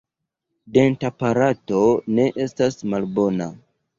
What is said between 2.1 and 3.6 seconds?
ne estas malbona.